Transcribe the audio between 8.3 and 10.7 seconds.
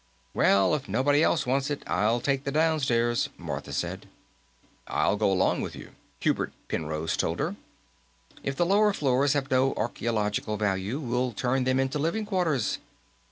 "If the lower floors have no archaeological